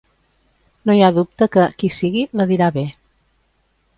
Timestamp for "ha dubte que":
1.07-1.67